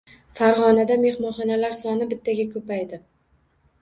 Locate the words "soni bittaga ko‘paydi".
1.83-3.01